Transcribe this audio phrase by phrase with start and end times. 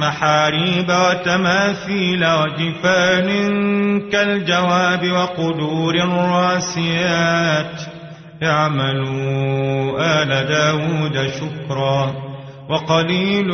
[0.00, 3.28] محاريب وتماثيل وجفان
[4.10, 7.80] كالجواب وقدور راسيات
[8.42, 12.14] اعملوا آل داود شكرا
[12.68, 13.48] وقليل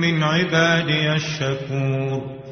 [0.00, 2.42] من عبادي الشكور.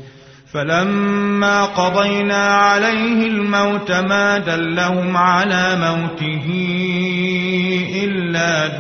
[0.52, 6.46] فلما قضينا عليه الموت ما دلهم على موته
[8.30, 8.78] إلا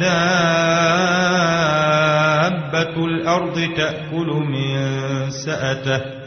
[2.70, 6.20] دابة الأرض تأكل من سأته.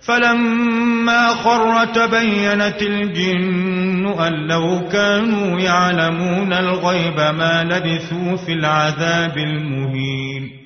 [0.00, 10.60] فلما خر تبينت الجن أن لو كانوا يعلمون الغيب ما لبثوا في العذاب المهين.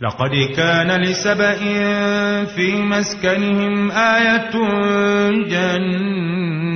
[0.00, 1.54] لقد كان لسبأ
[2.44, 4.54] في مسكنهم آية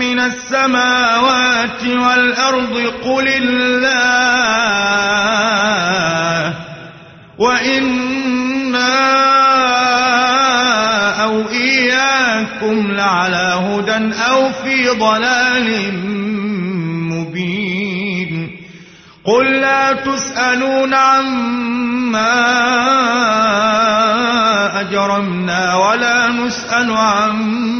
[0.00, 4.70] من السماوات والأرض قل الله
[7.38, 9.00] وإنا
[11.24, 15.94] أو إياكم لعلى هدى أو في ضلال
[17.12, 18.56] مبين
[19.24, 22.40] قل لا تسألون عما
[24.80, 27.79] أجرمنا ولا نسأل عما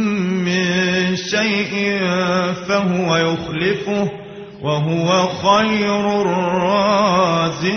[1.31, 1.99] شيء
[2.67, 4.09] فهو يخلفه
[4.61, 7.71] وهو خير الرازقين.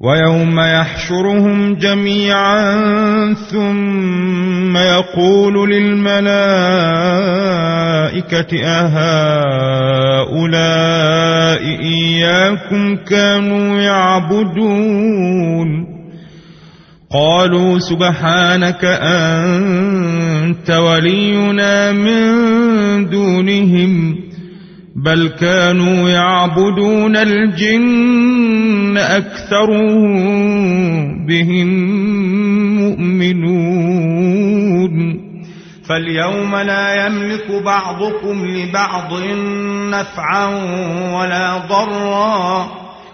[0.00, 2.74] ويوم يحشرهم جميعا
[3.34, 6.26] ثم يقول للملائكة
[8.64, 9.60] أهؤلاء
[11.82, 15.16] إياكم كانوا يعبدون؟
[17.12, 24.25] قالوا سبحانك أنت ولينا من دونهم.
[25.04, 30.06] بل كانوا يعبدون الجن أكثرهم
[31.26, 31.68] بهم
[32.80, 34.46] مؤمنون.
[35.88, 39.12] فاليوم لا يملك بعضكم لبعض
[39.90, 40.46] نفعا
[41.16, 42.66] ولا ضرا.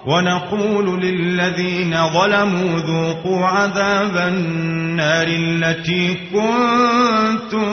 [0.07, 7.73] ونقول للذين ظلموا ذوقوا عذاب النار التي كنتم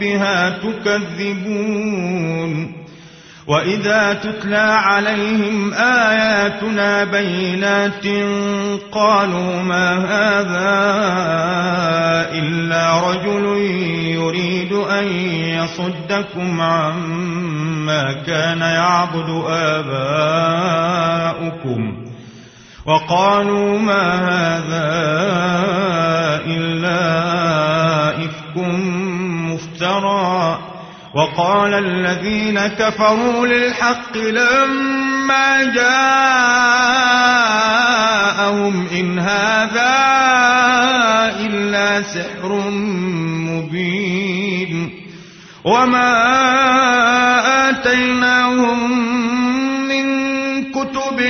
[0.00, 1.58] بها تكذبون.
[3.48, 8.06] وإذا تتلى عليهم آياتنا بينات
[8.92, 10.78] قالوا ما هذا
[12.32, 13.44] إلا رجل
[14.14, 20.88] يريد أن يصدكم عما كان يعبد آباؤكم
[22.86, 24.88] وقالوا ما هذا
[26.46, 26.98] إلا
[28.24, 28.56] إفك
[29.48, 30.58] مفترى
[31.14, 36.06] وقال الذين كفروا للحق لما جاءهم
[38.86, 39.98] إن هذا
[41.40, 42.70] إلا سحر
[43.48, 44.90] مبين
[45.64, 46.28] وما
[47.70, 48.90] آتيناهم
[49.88, 50.04] من
[50.72, 51.20] كتب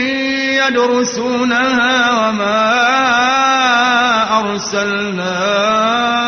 [0.68, 2.78] يدرسونها وما
[4.40, 6.27] أرسلنا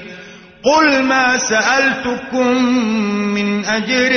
[0.63, 2.63] قل ما سألتكم
[3.33, 4.13] من أجر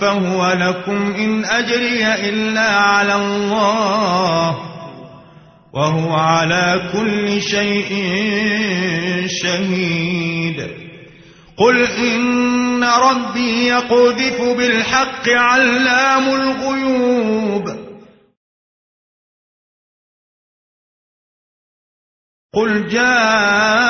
[0.00, 4.58] فهو لكم إن أجري إلا على الله
[5.72, 7.92] وهو على كل شيء
[9.28, 10.70] شهيد.
[11.56, 17.80] قل إن ربي يقذف بالحق علام الغيوب.
[22.54, 23.89] قل جاء